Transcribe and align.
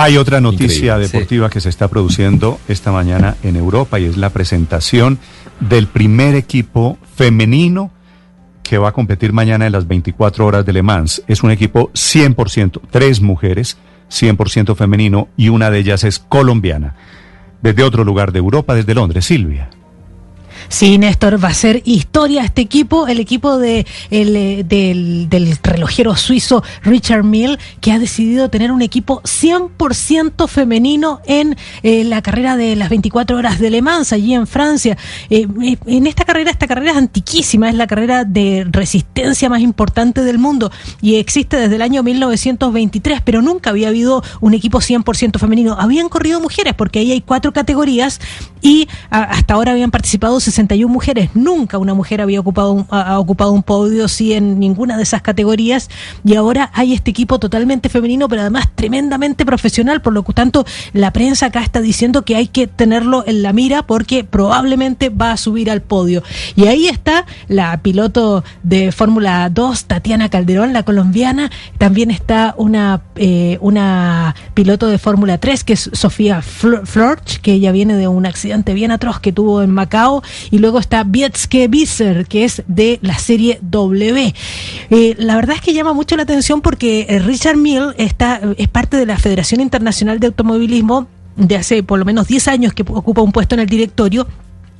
Hay 0.00 0.16
otra 0.16 0.40
noticia 0.40 0.96
deportiva 0.96 1.50
que 1.50 1.60
se 1.60 1.68
está 1.68 1.88
produciendo 1.88 2.60
esta 2.68 2.92
mañana 2.92 3.34
en 3.42 3.56
Europa 3.56 3.98
y 3.98 4.04
es 4.04 4.16
la 4.16 4.30
presentación 4.30 5.18
del 5.58 5.88
primer 5.88 6.36
equipo 6.36 6.98
femenino 7.16 7.90
que 8.62 8.78
va 8.78 8.90
a 8.90 8.92
competir 8.92 9.32
mañana 9.32 9.66
en 9.66 9.72
las 9.72 9.88
24 9.88 10.46
horas 10.46 10.64
de 10.64 10.72
Le 10.72 10.84
Mans. 10.84 11.24
Es 11.26 11.42
un 11.42 11.50
equipo 11.50 11.90
100%, 11.94 12.80
tres 12.92 13.20
mujeres, 13.20 13.76
100% 14.08 14.76
femenino 14.76 15.30
y 15.36 15.48
una 15.48 15.68
de 15.68 15.80
ellas 15.80 16.04
es 16.04 16.20
colombiana. 16.20 16.94
Desde 17.60 17.82
otro 17.82 18.04
lugar 18.04 18.30
de 18.30 18.38
Europa, 18.38 18.76
desde 18.76 18.94
Londres, 18.94 19.24
Silvia. 19.24 19.68
Sí, 20.68 20.98
Néstor, 20.98 21.42
va 21.42 21.48
a 21.48 21.54
ser 21.54 21.82
historia 21.84 22.44
este 22.44 22.62
equipo, 22.62 23.06
el 23.06 23.20
equipo 23.20 23.58
de, 23.58 23.86
eh, 24.10 24.64
del, 24.66 25.58
relojero 25.62 26.16
suizo 26.16 26.62
Richard 26.82 27.24
Mill, 27.24 27.58
que 27.80 27.92
ha 27.92 27.98
decidido 27.98 28.50
tener 28.50 28.70
un 28.72 28.82
equipo 28.82 29.22
100% 29.22 30.48
femenino 30.48 31.20
en 31.26 31.56
eh, 31.82 32.04
la 32.04 32.22
carrera 32.22 32.56
de 32.56 32.76
las 32.76 32.90
24 32.90 33.36
horas 33.36 33.58
de 33.58 33.70
Le 33.70 33.82
Mans, 33.82 34.12
allí 34.12 34.34
en 34.34 34.46
Francia. 34.46 34.96
Eh, 35.30 35.46
en 35.86 36.06
esta 36.06 36.24
carrera, 36.24 36.50
esta 36.50 36.66
carrera 36.66 36.92
es 36.92 36.98
antiquísima, 36.98 37.68
es 37.68 37.74
la 37.74 37.86
carrera 37.86 38.24
de 38.24 38.66
resistencia 38.70 39.48
más 39.48 39.60
importante 39.60 40.22
del 40.22 40.38
mundo 40.38 40.70
y 41.00 41.16
existe 41.16 41.56
desde 41.56 41.76
el 41.76 41.82
año 41.82 42.02
1923, 42.02 43.22
pero 43.22 43.42
nunca 43.42 43.70
había 43.70 43.88
habido 43.88 44.22
un 44.40 44.54
equipo 44.54 44.80
100% 44.80 45.38
femenino. 45.38 45.76
Habían 45.78 46.08
corrido 46.08 46.40
mujeres, 46.40 46.74
porque 46.74 47.00
ahí 47.00 47.12
hay 47.12 47.20
cuatro 47.20 47.52
categorías 47.52 48.20
y 48.60 48.88
hasta 49.10 49.54
ahora 49.54 49.72
habían 49.72 49.90
participado 49.90 50.40
61 50.40 50.92
mujeres. 50.92 51.30
Nunca 51.34 51.78
una 51.78 51.94
mujer 51.94 52.20
había 52.20 52.40
ocupado 52.40 52.72
un, 52.72 52.86
ha 52.90 53.18
ocupado 53.18 53.52
un 53.52 53.62
podio, 53.62 54.08
sí, 54.08 54.32
en 54.32 54.58
ninguna 54.58 54.96
de 54.96 55.02
esas 55.02 55.22
categorías. 55.22 55.88
Y 56.24 56.34
ahora 56.34 56.70
hay 56.74 56.94
este 56.94 57.10
equipo 57.10 57.38
totalmente 57.38 57.88
femenino, 57.88 58.28
pero 58.28 58.42
además 58.42 58.68
tremendamente 58.74 59.44
profesional. 59.46 60.02
Por 60.02 60.12
lo 60.12 60.22
tanto, 60.22 60.64
la 60.92 61.12
prensa 61.12 61.46
acá 61.46 61.62
está 61.62 61.80
diciendo 61.80 62.24
que 62.24 62.36
hay 62.36 62.48
que 62.48 62.66
tenerlo 62.66 63.24
en 63.26 63.42
la 63.42 63.52
mira 63.52 63.82
porque 63.82 64.24
probablemente 64.24 65.10
va 65.10 65.32
a 65.32 65.36
subir 65.36 65.70
al 65.70 65.82
podio. 65.82 66.22
Y 66.56 66.66
ahí 66.66 66.88
está 66.88 67.26
la 67.48 67.80
piloto 67.82 68.44
de 68.62 68.92
Fórmula 68.92 69.48
2, 69.50 69.84
Tatiana 69.84 70.28
Calderón, 70.28 70.72
la 70.72 70.82
colombiana. 70.82 71.50
También 71.78 72.10
está 72.10 72.54
una, 72.56 73.02
eh, 73.16 73.58
una 73.60 74.34
piloto 74.54 74.86
de 74.88 74.98
Fórmula 74.98 75.38
3, 75.38 75.64
que 75.64 75.74
es 75.74 75.90
Sofía 75.92 76.42
Florch, 76.42 77.40
que 77.40 77.52
ella 77.52 77.72
viene 77.72 77.94
de 77.94 78.08
un 78.08 78.26
accidente 78.26 78.47
bien 78.74 78.90
atroz 78.90 79.20
que 79.20 79.32
tuvo 79.32 79.62
en 79.62 79.70
Macao 79.70 80.22
y 80.50 80.58
luego 80.58 80.78
está 80.78 81.04
Bietske 81.04 81.68
Visser, 81.68 82.26
que 82.26 82.44
es 82.44 82.62
de 82.66 82.98
la 83.02 83.18
serie 83.18 83.58
W. 83.62 84.34
Eh, 84.90 85.14
la 85.18 85.36
verdad 85.36 85.56
es 85.56 85.62
que 85.62 85.72
llama 85.72 85.92
mucho 85.92 86.16
la 86.16 86.22
atención 86.22 86.60
porque 86.60 87.06
eh, 87.08 87.18
Richard 87.18 87.56
Mill 87.56 87.94
está, 87.96 88.40
es 88.56 88.68
parte 88.68 88.96
de 88.96 89.06
la 89.06 89.18
Federación 89.18 89.60
Internacional 89.60 90.20
de 90.20 90.28
Automovilismo 90.28 91.06
de 91.36 91.56
hace 91.56 91.82
por 91.82 91.98
lo 91.98 92.04
menos 92.04 92.26
10 92.26 92.48
años 92.48 92.72
que 92.74 92.82
ocupa 92.82 93.22
un 93.22 93.32
puesto 93.32 93.54
en 93.54 93.60
el 93.60 93.68
directorio 93.68 94.26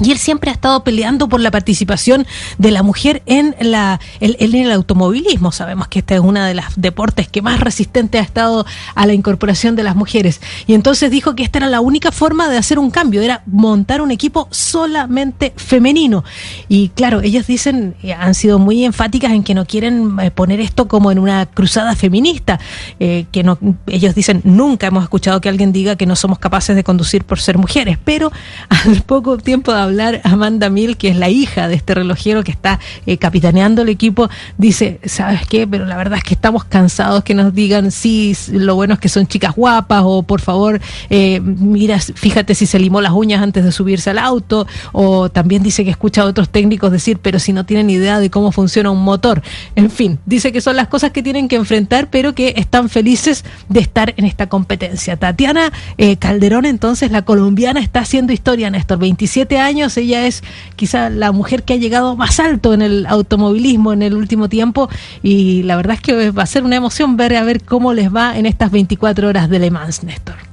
y 0.00 0.10
él 0.10 0.18
siempre 0.18 0.50
ha 0.50 0.54
estado 0.54 0.82
peleando 0.84 1.28
por 1.28 1.40
la 1.40 1.50
participación 1.50 2.26
de 2.56 2.70
la 2.70 2.82
mujer 2.82 3.22
en, 3.26 3.54
la, 3.60 4.00
en, 4.20 4.54
el 4.54 4.72
automovilismo. 4.72 5.52
Sabemos 5.52 5.86
que 5.88 5.98
este 5.98 6.14
es 6.14 6.20
uno 6.20 6.42
de 6.42 6.54
los 6.54 6.64
deportes 6.76 7.28
que 7.28 7.42
más 7.42 7.60
resistente 7.60 8.18
ha 8.18 8.22
estado 8.22 8.64
a 8.94 9.06
la 9.06 9.12
incorporación 9.12 9.76
de 9.76 9.82
las 9.82 9.94
mujeres. 9.94 10.40
Y 10.66 10.74
entonces 10.74 11.10
dijo 11.10 11.36
que 11.36 11.42
esta 11.42 11.58
era 11.58 11.68
la 11.68 11.82
única 11.82 12.10
forma 12.10 12.48
de 12.48 12.56
hacer 12.56 12.78
un 12.78 12.90
cambio, 12.90 13.20
era 13.20 13.42
montar 13.44 14.00
un 14.00 14.10
equipo 14.10 14.48
solamente 14.50 15.52
femenino. 15.56 16.24
Y 16.68 16.88
claro, 16.90 17.20
ellos 17.20 17.46
dicen, 17.46 17.94
han 18.18 18.34
sido 18.34 18.58
muy 18.58 18.84
enfáticas 18.84 19.32
en 19.32 19.44
que 19.44 19.54
no 19.54 19.66
quieren 19.66 20.18
eh, 20.20 20.30
poner 20.30 20.60
esto 20.60 20.88
como 20.88 21.12
en 21.12 21.18
una 21.18 21.44
cruzada 21.44 21.94
feminista. 21.96 22.58
Eh, 22.98 23.26
que 23.30 23.42
no, 23.42 23.58
ellos 23.86 24.14
dicen, 24.14 24.40
nunca 24.44 24.86
hemos 24.86 25.02
escuchado 25.04 25.40
que 25.42 25.50
alguien 25.50 25.70
diga 25.70 25.96
que 25.96 26.06
no 26.06 26.16
somos 26.16 26.38
capaces 26.38 26.74
de 26.74 26.82
conducir 26.82 27.24
por 27.24 27.40
ser 27.40 27.58
mujeres. 27.58 27.98
Pero 28.02 28.32
al 28.70 29.02
poco 29.02 29.36
tiempo 29.36 29.72
de 29.72 29.81
hablar 29.82 30.20
Amanda 30.24 30.70
Mill, 30.70 30.96
que 30.96 31.08
es 31.08 31.16
la 31.16 31.28
hija 31.28 31.68
de 31.68 31.74
este 31.74 31.94
relojero 31.94 32.44
que 32.44 32.50
está 32.50 32.80
eh, 33.06 33.16
capitaneando 33.18 33.82
el 33.82 33.88
equipo, 33.88 34.28
dice, 34.58 35.00
¿sabes 35.04 35.46
qué? 35.46 35.66
Pero 35.66 35.86
la 35.86 35.96
verdad 35.96 36.18
es 36.18 36.24
que 36.24 36.34
estamos 36.34 36.64
cansados 36.64 37.24
que 37.24 37.34
nos 37.34 37.54
digan, 37.54 37.90
sí, 37.90 38.36
lo 38.50 38.74
bueno 38.74 38.94
es 38.94 39.00
que 39.00 39.08
son 39.08 39.26
chicas 39.26 39.54
guapas, 39.54 40.02
o 40.04 40.22
por 40.22 40.40
favor, 40.40 40.80
eh, 41.10 41.40
mira, 41.40 41.98
fíjate 41.98 42.54
si 42.54 42.66
se 42.66 42.78
limó 42.78 43.00
las 43.00 43.12
uñas 43.12 43.42
antes 43.42 43.64
de 43.64 43.72
subirse 43.72 44.10
al 44.10 44.18
auto, 44.18 44.66
o 44.92 45.30
también 45.30 45.62
dice 45.62 45.84
que 45.84 45.90
escucha 45.90 46.22
a 46.22 46.26
otros 46.26 46.48
técnicos 46.48 46.90
decir, 46.90 47.18
pero 47.20 47.38
si 47.38 47.52
no 47.52 47.66
tienen 47.66 47.90
idea 47.90 48.20
de 48.20 48.30
cómo 48.30 48.52
funciona 48.52 48.90
un 48.90 49.02
motor. 49.02 49.42
En 49.76 49.90
fin, 49.90 50.18
dice 50.26 50.52
que 50.52 50.60
son 50.60 50.76
las 50.76 50.88
cosas 50.88 51.10
que 51.10 51.22
tienen 51.22 51.48
que 51.48 51.56
enfrentar, 51.56 52.10
pero 52.10 52.34
que 52.34 52.54
están 52.56 52.88
felices 52.88 53.44
de 53.68 53.80
estar 53.80 54.14
en 54.16 54.24
esta 54.24 54.48
competencia. 54.48 55.16
Tatiana 55.16 55.72
eh, 55.98 56.16
Calderón, 56.16 56.64
entonces, 56.64 57.10
la 57.10 57.22
colombiana, 57.22 57.80
está 57.80 58.00
haciendo 58.00 58.32
historia, 58.32 58.70
Néstor, 58.70 58.98
27 58.98 59.58
ella 59.72 60.26
es 60.26 60.42
quizá 60.76 61.10
la 61.10 61.32
mujer 61.32 61.62
que 61.62 61.74
ha 61.74 61.76
llegado 61.76 62.16
más 62.16 62.40
alto 62.40 62.74
en 62.74 62.82
el 62.82 63.06
automovilismo 63.06 63.92
en 63.92 64.02
el 64.02 64.14
último 64.14 64.48
tiempo 64.48 64.88
y 65.22 65.62
la 65.64 65.76
verdad 65.76 65.96
es 65.96 66.02
que 66.02 66.30
va 66.30 66.42
a 66.42 66.46
ser 66.46 66.64
una 66.64 66.76
emoción 66.76 67.16
ver 67.16 67.36
a 67.36 67.44
ver 67.44 67.62
cómo 67.62 67.92
les 67.92 68.14
va 68.14 68.36
en 68.36 68.46
estas 68.46 68.70
24 68.70 69.28
horas 69.28 69.48
de 69.48 69.58
Le 69.58 69.70
Mans, 69.70 70.02
Néstor. 70.04 70.51